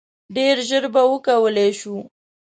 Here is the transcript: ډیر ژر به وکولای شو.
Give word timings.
ډیر 0.35 0.55
ژر 0.67 0.83
به 0.93 1.01
وکولای 1.11 1.71
شو. 1.79 1.97